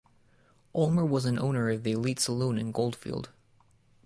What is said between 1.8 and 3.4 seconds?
the Elite Saloon in Goldfield.